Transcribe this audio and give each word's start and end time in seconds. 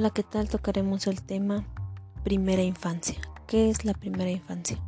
Hola, 0.00 0.10
¿qué 0.10 0.22
tal? 0.22 0.48
Tocaremos 0.48 1.08
el 1.08 1.22
tema 1.22 1.64
primera 2.22 2.62
infancia. 2.62 3.16
¿Qué 3.48 3.68
es 3.68 3.84
la 3.84 3.94
primera 3.94 4.30
infancia? 4.30 4.78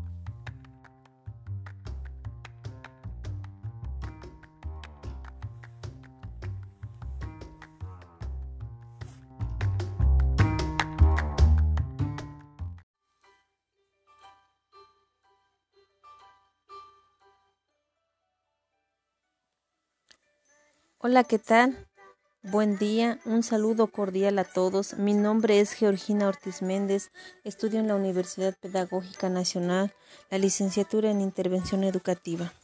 Hola, 20.98 21.24
¿qué 21.24 21.40
tal? 21.40 21.89
Buen 22.42 22.78
día, 22.78 23.20
un 23.26 23.42
saludo 23.42 23.88
cordial 23.88 24.38
a 24.38 24.44
todos. 24.44 24.94
Mi 24.94 25.12
nombre 25.12 25.60
es 25.60 25.74
Georgina 25.74 26.26
Ortiz 26.26 26.62
Méndez, 26.62 27.10
estudio 27.44 27.80
en 27.80 27.86
la 27.86 27.94
Universidad 27.94 28.56
Pedagógica 28.58 29.28
Nacional 29.28 29.92
la 30.30 30.38
licenciatura 30.38 31.10
en 31.10 31.20
Intervención 31.20 31.84
Educativa. 31.84 32.54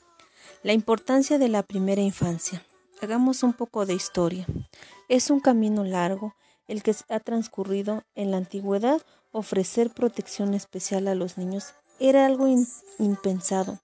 La 0.62 0.72
importancia 0.72 1.36
de 1.36 1.50
la 1.50 1.62
primera 1.62 2.00
infancia. 2.00 2.64
Hagamos 3.02 3.42
un 3.42 3.52
poco 3.52 3.84
de 3.84 3.92
historia. 3.92 4.46
Es 5.10 5.28
un 5.28 5.40
camino 5.40 5.84
largo 5.84 6.34
el 6.68 6.82
que 6.82 6.96
ha 7.10 7.20
transcurrido 7.20 8.02
en 8.14 8.30
la 8.30 8.38
antigüedad. 8.38 9.02
Ofrecer 9.30 9.90
protección 9.90 10.54
especial 10.54 11.06
a 11.06 11.14
los 11.14 11.36
niños 11.36 11.74
era 12.00 12.24
algo 12.24 12.48
impensado. 12.98 13.78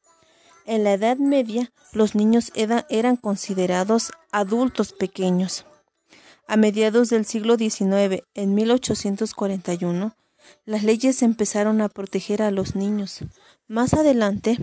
En 0.64 0.84
la 0.84 0.94
Edad 0.94 1.18
Media, 1.18 1.70
los 1.92 2.14
niños 2.14 2.50
eran 2.54 3.16
considerados 3.16 4.10
adultos 4.30 4.94
pequeños. 4.94 5.66
A 6.46 6.56
mediados 6.56 7.08
del 7.08 7.24
siglo 7.24 7.56
XIX, 7.56 8.24
en 8.34 8.54
1841, 8.54 10.14
las 10.64 10.82
leyes 10.82 11.22
empezaron 11.22 11.80
a 11.80 11.88
proteger 11.88 12.42
a 12.42 12.50
los 12.50 12.74
niños. 12.74 13.20
Más 13.68 13.94
adelante, 13.94 14.58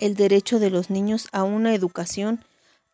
el 0.00 0.16
derecho 0.16 0.58
de 0.58 0.70
los 0.70 0.90
niños 0.90 1.28
a 1.32 1.44
una 1.44 1.74
educación 1.74 2.44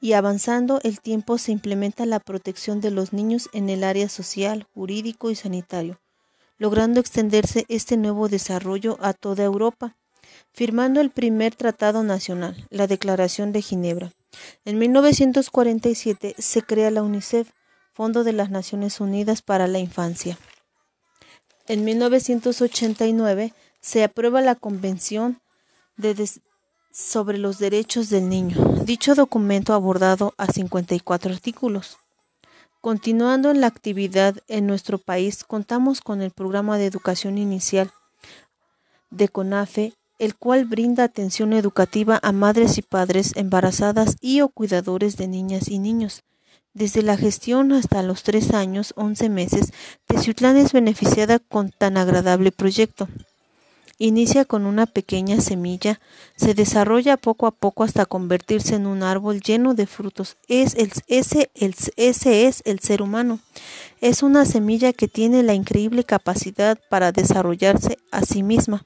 y 0.00 0.12
avanzando 0.12 0.80
el 0.82 1.00
tiempo 1.00 1.38
se 1.38 1.52
implementa 1.52 2.06
la 2.06 2.20
protección 2.20 2.80
de 2.80 2.90
los 2.90 3.12
niños 3.12 3.48
en 3.52 3.68
el 3.68 3.82
área 3.84 4.08
social, 4.08 4.66
jurídico 4.74 5.30
y 5.30 5.34
sanitario, 5.34 6.00
logrando 6.58 7.00
extenderse 7.00 7.64
este 7.68 7.96
nuevo 7.96 8.28
desarrollo 8.28 8.98
a 9.00 9.12
toda 9.12 9.44
Europa, 9.44 9.96
firmando 10.52 11.00
el 11.00 11.10
primer 11.10 11.54
tratado 11.54 12.02
nacional, 12.02 12.66
la 12.70 12.86
Declaración 12.86 13.52
de 13.52 13.62
Ginebra. 13.62 14.12
En 14.64 14.78
1947 14.78 16.34
se 16.38 16.62
crea 16.62 16.90
la 16.90 17.02
UNICEF, 17.02 17.50
Fondo 17.98 18.22
de 18.22 18.32
las 18.32 18.48
Naciones 18.48 19.00
Unidas 19.00 19.42
para 19.42 19.66
la 19.66 19.80
Infancia. 19.80 20.38
En 21.66 21.82
1989 21.82 23.52
se 23.80 24.04
aprueba 24.04 24.40
la 24.40 24.54
Convención 24.54 25.40
sobre 26.92 27.38
los 27.38 27.58
Derechos 27.58 28.08
del 28.08 28.28
Niño. 28.28 28.56
Dicho 28.84 29.16
documento 29.16 29.74
abordado 29.74 30.32
a 30.36 30.46
54 30.46 31.32
artículos. 31.32 31.98
Continuando 32.80 33.50
en 33.50 33.60
la 33.60 33.66
actividad 33.66 34.36
en 34.46 34.68
nuestro 34.68 34.98
país, 34.98 35.42
contamos 35.42 36.00
con 36.00 36.22
el 36.22 36.30
programa 36.30 36.78
de 36.78 36.86
educación 36.86 37.36
inicial 37.36 37.90
de 39.10 39.28
CONAFE, 39.28 39.94
el 40.20 40.36
cual 40.36 40.66
brinda 40.66 41.02
atención 41.02 41.52
educativa 41.52 42.20
a 42.22 42.30
madres 42.30 42.78
y 42.78 42.82
padres 42.82 43.32
embarazadas 43.34 44.16
y 44.20 44.40
o 44.42 44.50
cuidadores 44.50 45.16
de 45.16 45.26
niñas 45.26 45.66
y 45.66 45.80
niños 45.80 46.22
desde 46.78 47.02
la 47.02 47.16
gestión 47.16 47.72
hasta 47.72 48.02
los 48.02 48.22
tres 48.22 48.54
años, 48.54 48.94
once 48.96 49.28
meses, 49.28 49.72
Teciutlán 50.06 50.56
es 50.56 50.72
beneficiada 50.72 51.40
con 51.40 51.70
tan 51.70 51.96
agradable 51.96 52.52
proyecto. 52.52 53.08
Inicia 53.98 54.44
con 54.44 54.64
una 54.64 54.86
pequeña 54.86 55.40
semilla, 55.40 55.98
se 56.36 56.54
desarrolla 56.54 57.16
poco 57.16 57.48
a 57.48 57.50
poco 57.50 57.82
hasta 57.82 58.06
convertirse 58.06 58.76
en 58.76 58.86
un 58.86 59.02
árbol 59.02 59.40
lleno 59.40 59.74
de 59.74 59.88
frutos. 59.88 60.36
Es 60.46 60.76
ese 60.76 61.50
es 61.56 62.62
el 62.64 62.78
ser 62.78 63.02
humano. 63.02 63.40
Es 64.00 64.22
una 64.22 64.44
semilla 64.44 64.92
que 64.92 65.08
tiene 65.08 65.42
la 65.42 65.54
increíble 65.54 66.04
capacidad 66.04 66.78
para 66.88 67.10
desarrollarse 67.10 67.98
a 68.12 68.22
sí 68.22 68.44
misma 68.44 68.84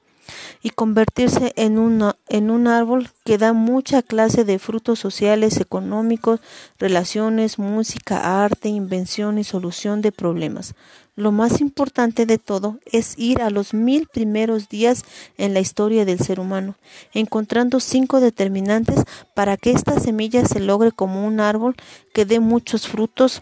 y 0.61 0.69
convertirse 0.69 1.53
en, 1.55 2.01
en 2.29 2.51
un 2.51 2.67
árbol 2.67 3.09
que 3.23 3.37
da 3.37 3.53
mucha 3.53 4.01
clase 4.01 4.43
de 4.43 4.59
frutos 4.59 4.99
sociales, 4.99 5.59
económicos, 5.59 6.39
relaciones, 6.79 7.59
música, 7.59 8.43
arte, 8.43 8.69
invención 8.69 9.37
y 9.37 9.43
solución 9.43 10.01
de 10.01 10.11
problemas. 10.11 10.75
Lo 11.15 11.31
más 11.31 11.61
importante 11.61 12.25
de 12.25 12.39
todo 12.39 12.79
es 12.91 13.13
ir 13.19 13.43
a 13.43 13.51
los 13.51 13.75
mil 13.75 14.07
primeros 14.07 14.67
días 14.67 15.03
en 15.37 15.53
la 15.53 15.59
historia 15.59 16.05
del 16.05 16.19
ser 16.19 16.39
humano, 16.39 16.75
encontrando 17.13 17.79
cinco 17.79 18.19
determinantes 18.19 19.03
para 19.35 19.55
que 19.55 19.71
esta 19.71 19.99
semilla 19.99 20.43
se 20.45 20.59
logre 20.59 20.91
como 20.91 21.27
un 21.27 21.39
árbol 21.39 21.75
que 22.13 22.25
dé 22.25 22.39
muchos 22.39 22.87
frutos 22.87 23.41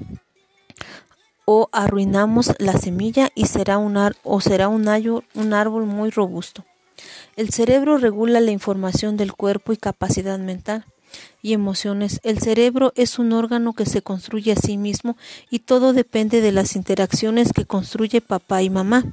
o 1.45 1.69
arruinamos 1.71 2.53
la 2.59 2.73
semilla 2.73 3.29
y 3.35 3.45
será 3.45 3.77
un, 3.77 3.97
o 4.23 4.41
será 4.41 4.67
un, 4.67 4.87
un 5.33 5.53
árbol 5.53 5.85
muy 5.85 6.09
robusto. 6.09 6.65
El 7.35 7.49
cerebro 7.49 7.97
regula 7.97 8.39
la 8.39 8.51
información 8.51 9.17
del 9.17 9.33
cuerpo 9.33 9.73
y 9.73 9.77
capacidad 9.77 10.39
mental 10.39 10.85
y 11.41 11.53
emociones. 11.53 12.19
El 12.23 12.39
cerebro 12.39 12.93
es 12.95 13.19
un 13.19 13.33
órgano 13.33 13.73
que 13.73 13.85
se 13.85 14.01
construye 14.01 14.51
a 14.51 14.55
sí 14.55 14.77
mismo 14.77 15.17
y 15.49 15.59
todo 15.59 15.93
depende 15.93 16.41
de 16.41 16.51
las 16.51 16.75
interacciones 16.75 17.53
que 17.53 17.65
construye 17.65 18.21
papá 18.21 18.61
y 18.61 18.69
mamá. 18.69 19.05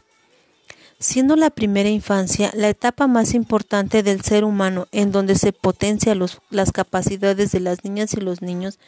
Siendo 1.01 1.37
la 1.37 1.51
primera 1.51 1.89
infancia 1.89 2.51
la 2.57 2.69
etapa 2.69 3.07
más 3.07 3.33
importante 3.35 4.03
del 4.03 4.23
ser 4.23 4.43
humano 4.43 4.89
en 4.91 5.13
donde 5.13 5.37
se 5.37 5.53
potencia 5.53 6.17
las 6.51 6.73
capacidades 6.73 7.53
de 7.53 7.61
las 7.61 7.85
niñas 7.85 8.15
y 8.15 8.21
los 8.21 8.43
niños, 8.43 8.81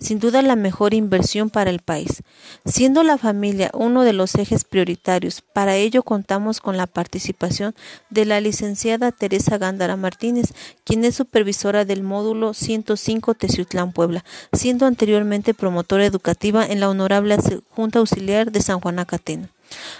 sin 0.00 0.18
duda 0.18 0.40
la 0.40 0.56
mejor 0.56 0.94
inversión 0.94 1.50
para 1.50 1.68
el 1.68 1.80
país. 1.80 2.22
Siendo 2.64 3.02
la 3.02 3.18
familia 3.18 3.70
uno 3.74 4.04
de 4.04 4.14
los 4.14 4.34
ejes 4.36 4.64
prioritarios, 4.64 5.42
para 5.42 5.76
ello 5.76 6.02
contamos 6.02 6.60
con 6.60 6.78
la 6.78 6.86
participación 6.86 7.74
de 8.08 8.24
la 8.24 8.40
licenciada 8.40 9.12
Teresa 9.12 9.58
Gándara 9.58 9.96
Martínez, 9.96 10.54
quien 10.84 11.04
es 11.04 11.16
supervisora 11.16 11.84
del 11.84 12.02
módulo 12.02 12.54
105 12.54 13.34
Teciutlán 13.34 13.92
Puebla, 13.92 14.24
siendo 14.54 14.86
anteriormente 14.86 15.52
promotora 15.52 16.06
educativa 16.06 16.64
en 16.64 16.80
la 16.80 16.88
Honorable 16.88 17.36
Junta 17.68 17.98
Auxiliar 17.98 18.52
de 18.52 18.62
San 18.62 18.80
Juan 18.80 19.00
Acatena. 19.00 19.50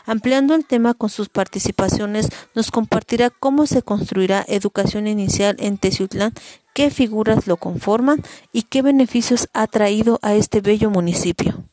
Ampliando 0.06 0.54
el 0.54 0.64
tema 0.64 0.94
con 0.94 1.10
sus 1.10 1.28
participaciones, 1.28 2.28
nos 2.54 2.70
compartirá 2.70 3.30
cómo 3.30 3.66
se 3.66 3.82
construirá 3.82 4.44
educación 4.48 5.06
inicial 5.06 5.56
en 5.58 5.78
Teciutlán, 5.78 6.32
qué 6.74 6.90
figuras 6.90 7.46
lo 7.46 7.56
conforman 7.56 8.22
y 8.52 8.62
qué 8.62 8.82
beneficios 8.82 9.48
ha 9.52 9.66
traído 9.66 10.18
a 10.22 10.34
este 10.34 10.60
bello 10.60 10.90
municipio. 10.90 11.64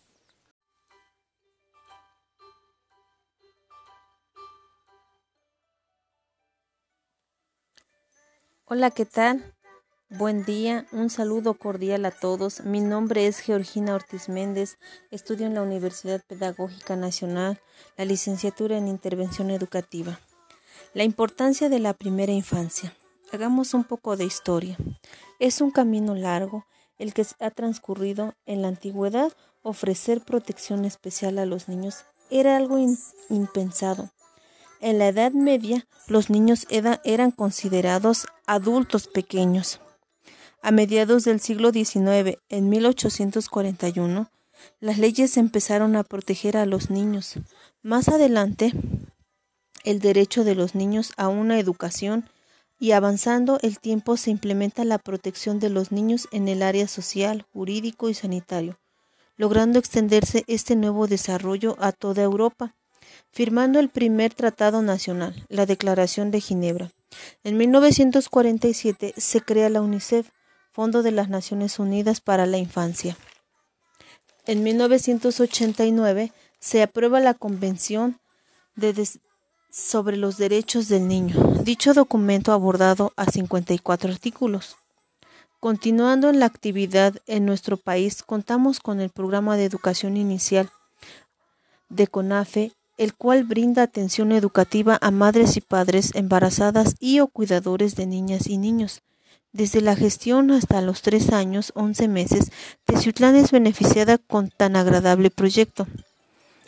Hola, 8.66 8.90
¿qué 8.90 9.06
tal? 9.06 9.55
Buen 10.12 10.46
día, 10.46 10.86
un 10.92 11.10
saludo 11.10 11.56
cordial 11.56 12.06
a 12.06 12.12
todos. 12.12 12.64
Mi 12.64 12.80
nombre 12.80 13.26
es 13.26 13.40
Georgina 13.40 13.96
Ortiz 13.96 14.30
Méndez, 14.30 14.78
estudio 15.10 15.48
en 15.48 15.56
la 15.56 15.64
Universidad 15.64 16.24
Pedagógica 16.28 16.96
Nacional 16.96 17.60
la 17.98 18.06
licenciatura 18.06 18.78
en 18.78 18.88
Intervención 18.88 19.50
Educativa. 19.50 20.20
La 20.94 21.04
importancia 21.04 21.70
de 21.70 21.80
la 21.80 21.96
primera 21.96 22.32
infancia. 22.32 22.94
Hagamos 23.34 23.74
un 23.74 23.84
poco 23.84 24.16
de 24.16 24.26
historia. 24.26 24.78
Es 25.40 25.60
un 25.60 25.72
camino 25.72 26.14
largo 26.14 26.68
el 27.00 27.12
que 27.16 27.26
ha 27.40 27.50
transcurrido 27.50 28.36
en 28.46 28.62
la 28.62 28.68
antigüedad. 28.68 29.34
Ofrecer 29.64 30.22
protección 30.22 30.86
especial 30.86 31.40
a 31.40 31.48
los 31.48 31.68
niños 31.68 32.06
era 32.30 32.58
algo 32.58 32.78
impensado. 33.30 34.12
En 34.82 35.00
la 35.00 35.08
Edad 35.08 35.32
Media, 35.32 35.88
los 36.08 36.30
niños 36.30 36.68
eran 36.70 37.32
considerados 37.32 38.28
adultos 38.46 39.08
pequeños. 39.08 39.80
A 40.66 40.72
mediados 40.72 41.26
del 41.26 41.42
siglo 41.42 41.72
XIX, 41.72 42.40
en 42.50 42.70
1841, 42.70 44.32
las 44.80 44.98
leyes 44.98 45.38
empezaron 45.38 45.96
a 45.96 46.04
proteger 46.04 46.58
a 46.58 46.66
los 46.66 46.90
niños. 46.90 47.36
Más 47.84 48.10
adelante, 48.10 48.74
el 49.84 50.00
derecho 50.00 50.44
de 50.44 50.56
los 50.56 50.74
niños 50.74 51.14
a 51.18 51.28
una 51.28 51.60
educación 51.60 52.28
y 52.80 52.94
avanzando 52.94 53.60
el 53.62 53.78
tiempo 53.78 54.18
se 54.18 54.32
implementa 54.32 54.86
la 54.86 54.98
protección 54.98 55.60
de 55.60 55.70
los 55.70 55.92
niños 55.92 56.28
en 56.32 56.48
el 56.48 56.64
área 56.64 56.88
social, 56.88 57.46
jurídico 57.54 58.10
y 58.10 58.16
sanitario, 58.16 58.80
logrando 59.38 59.78
extenderse 59.78 60.46
este 60.48 60.76
nuevo 60.76 61.06
desarrollo 61.06 61.76
a 61.80 61.92
toda 61.92 62.24
Europa, 62.24 62.74
firmando 63.32 63.80
el 63.80 63.90
primer 63.90 64.34
tratado 64.34 64.82
nacional, 64.82 65.46
la 65.48 65.68
Declaración 65.68 66.32
de 66.32 66.42
Ginebra. 66.42 66.92
En 67.44 67.56
1947 67.56 69.14
se 69.16 69.42
crea 69.42 69.70
la 69.70 69.82
UNICEF, 69.82 70.32
Fondo 70.76 71.04
de 71.04 71.12
las 71.14 71.30
Naciones 71.30 71.80
Unidas 71.80 72.20
para 72.20 72.46
la 72.46 72.58
Infancia. 72.58 73.16
En 74.46 74.62
1989 74.62 76.34
se 76.60 76.84
aprueba 76.84 77.22
la 77.22 77.34
Convención 77.34 78.20
sobre 79.72 80.18
los 80.18 80.36
Derechos 80.36 80.90
del 80.90 81.08
Niño. 81.08 81.36
Dicho 81.64 81.94
documento 81.94 82.52
abordado 82.52 83.14
a 83.16 83.32
54 83.32 84.12
artículos. 84.12 84.76
Continuando 85.62 86.30
en 86.30 86.42
la 86.42 86.48
actividad 86.48 87.16
en 87.26 87.46
nuestro 87.46 87.78
país, 87.78 88.22
contamos 88.22 88.82
con 88.82 89.00
el 89.00 89.12
programa 89.12 89.56
de 89.56 89.64
educación 89.64 90.18
inicial 90.18 90.70
de 91.88 92.08
CONAFE, 92.08 92.74
el 92.98 93.14
cual 93.14 93.46
brinda 93.46 93.84
atención 93.84 94.34
educativa 94.34 94.98
a 95.00 95.10
madres 95.12 95.56
y 95.56 95.62
padres 95.62 96.12
embarazadas 96.16 96.96
y 97.00 97.22
o 97.22 97.28
cuidadores 97.28 97.96
de 97.96 98.08
niñas 98.08 98.48
y 98.48 98.58
niños. 98.58 99.02
Desde 99.56 99.80
la 99.80 99.96
gestión 99.96 100.52
hasta 100.52 100.82
los 100.82 101.02
tres 101.02 101.32
años, 101.32 101.72
once 101.76 102.10
meses, 102.10 102.52
Teciutlán 102.84 103.38
es 103.38 103.52
beneficiada 103.52 104.18
con 104.18 104.50
tan 104.50 104.76
agradable 104.76 105.30
proyecto. 105.30 105.88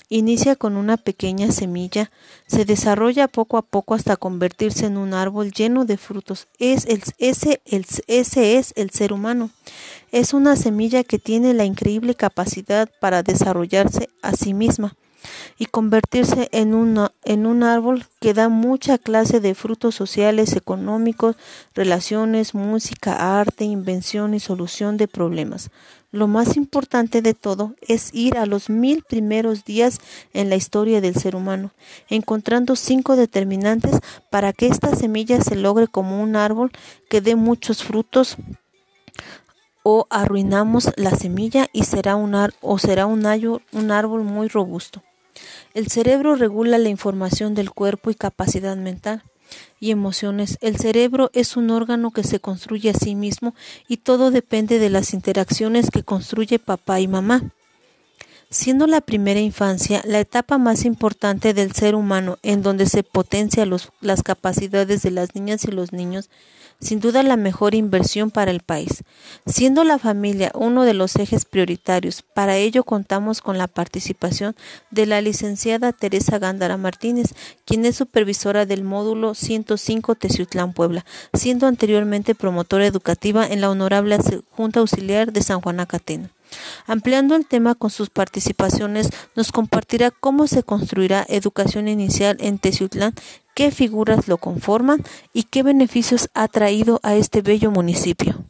Inicia 0.07 0.55
con 0.55 0.77
una 0.77 0.95
pequeña 0.95 1.51
semilla, 1.51 2.09
se 2.45 2.63
desarrolla 2.63 3.27
poco 3.27 3.57
a 3.57 3.61
poco 3.61 3.93
hasta 3.93 4.15
convertirse 4.15 4.85
en 4.85 4.95
un 4.95 5.13
árbol 5.13 5.51
lleno 5.51 5.83
de 5.83 5.97
frutos. 5.97 6.47
Es 6.59 6.87
ese 7.17 7.59
es 7.67 8.73
el 8.77 8.89
ser 8.91 9.11
humano. 9.11 9.49
Es 10.13 10.33
una 10.33 10.55
semilla 10.55 11.03
que 11.03 11.19
tiene 11.19 11.53
la 11.53 11.65
increíble 11.65 12.15
capacidad 12.15 12.89
para 13.01 13.21
desarrollarse 13.21 14.07
a 14.21 14.31
sí 14.31 14.53
misma 14.53 14.95
y 15.57 15.65
convertirse 15.65 16.49
en, 16.51 16.97
en 17.23 17.45
un 17.45 17.63
árbol 17.63 18.05
que 18.19 18.33
da 18.33 18.49
mucha 18.49 18.97
clase 18.97 19.39
de 19.39 19.55
frutos 19.55 19.95
sociales, 19.95 20.55
económicos, 20.55 21.35
relaciones, 21.73 22.53
música, 22.53 23.39
arte, 23.39 23.65
invención 23.65 24.33
y 24.33 24.39
solución 24.39 24.97
de 24.97 25.07
problemas. 25.07 25.69
Lo 26.11 26.27
más 26.27 26.55
importante 26.55 27.21
de 27.21 27.33
todo 27.33 27.75
es 27.81 28.13
ir 28.13 28.37
a 28.37 28.45
los 28.45 28.69
mil 28.69 29.03
primeros 29.03 29.65
días 29.65 29.99
en 30.33 30.49
la 30.49 30.55
historia 30.55 31.01
del 31.01 31.15
ser 31.15 31.35
humano, 31.35 31.71
encontrando 32.09 32.75
cinco 32.75 33.15
determinantes 33.15 33.99
para 34.29 34.53
que 34.53 34.67
esta 34.67 34.95
semilla 34.95 35.41
se 35.41 35.55
logre 35.55 35.87
como 35.87 36.21
un 36.21 36.35
árbol 36.35 36.71
que 37.09 37.19
dé 37.19 37.35
muchos 37.35 37.83
frutos 37.83 38.37
o 39.89 40.05
arruinamos 40.09 40.91
la 40.97 41.11
semilla 41.11 41.69
y 41.71 41.85
será 41.85 42.17
un, 42.17 42.35
o 42.59 42.77
será 42.77 43.05
un, 43.05 43.25
un 43.71 43.91
árbol 43.91 44.23
muy 44.25 44.49
robusto. 44.49 45.01
El 45.73 45.87
cerebro 45.87 46.35
regula 46.35 46.77
la 46.77 46.89
información 46.89 47.55
del 47.55 47.71
cuerpo 47.71 48.09
y 48.09 48.15
capacidad 48.15 48.75
mental 48.75 49.23
y 49.79 49.91
emociones. 49.91 50.57
El 50.59 50.75
cerebro 50.75 51.31
es 51.33 51.55
un 51.55 51.69
órgano 51.69 52.11
que 52.11 52.23
se 52.23 52.41
construye 52.41 52.89
a 52.89 52.95
sí 52.95 53.15
mismo 53.15 53.55
y 53.87 53.95
todo 53.95 54.29
depende 54.29 54.77
de 54.77 54.89
las 54.89 55.13
interacciones 55.13 55.89
que 55.89 56.03
construye 56.03 56.59
papá 56.59 56.99
y 56.99 57.07
mamá. 57.07 57.43
Siendo 58.49 58.87
la 58.87 59.01
primera 59.01 59.41
infancia 59.41 60.01
la 60.05 60.21
etapa 60.21 60.57
más 60.57 60.85
importante 60.85 61.53
del 61.53 61.73
ser 61.73 61.95
humano 61.95 62.37
en 62.43 62.61
donde 62.61 62.85
se 62.85 63.03
potencia 63.03 63.67
las 63.99 64.23
capacidades 64.23 65.01
de 65.01 65.11
las 65.11 65.35
niñas 65.35 65.65
y 65.65 65.71
los 65.71 65.91
niños, 65.91 66.29
sin 66.79 67.01
duda 67.01 67.23
la 67.23 67.35
mejor 67.35 67.75
inversión 67.75 68.31
para 68.31 68.51
el 68.51 68.61
país. 68.61 69.03
Siendo 69.45 69.83
la 69.83 69.99
familia 69.99 70.53
uno 70.55 70.83
de 70.83 70.93
los 70.93 71.17
ejes 71.17 71.43
prioritarios, 71.43 72.21
para 72.21 72.55
ello 72.55 72.85
contamos 72.85 73.41
con 73.41 73.57
la 73.57 73.67
participación 73.67 74.55
de 74.91 75.07
la 75.07 75.19
licenciada 75.19 75.91
Teresa 75.91 76.39
Gándara 76.39 76.77
Martínez, 76.77 77.33
quien 77.65 77.85
es 77.85 77.97
supervisora 77.97 78.65
del 78.65 78.83
módulo 78.83 79.33
105 79.33 80.15
Teciutlán 80.15 80.71
Puebla, 80.71 81.05
siendo 81.33 81.67
anteriormente 81.67 82.33
promotora 82.33 82.85
educativa 82.85 83.45
en 83.45 83.59
la 83.59 83.69
Honorable 83.69 84.17
Junta 84.51 84.79
Auxiliar 84.79 85.33
de 85.33 85.43
San 85.43 85.59
Juan 85.59 85.81
Acatena. 85.81 86.29
Ampliando 86.85 87.35
el 87.35 87.45
tema 87.45 87.75
con 87.75 87.89
sus 87.89 88.09
participaciones, 88.09 89.09
nos 89.35 89.51
compartirá 89.51 90.11
cómo 90.11 90.47
se 90.47 90.63
construirá 90.63 91.25
educación 91.29 91.87
inicial 91.87 92.37
en 92.39 92.59
Teciutlán, 92.59 93.13
qué 93.55 93.71
figuras 93.71 94.27
lo 94.27 94.37
conforman 94.37 95.03
y 95.33 95.43
qué 95.43 95.63
beneficios 95.63 96.29
ha 96.33 96.47
traído 96.47 96.99
a 97.03 97.15
este 97.15 97.41
bello 97.41 97.71
municipio. 97.71 98.45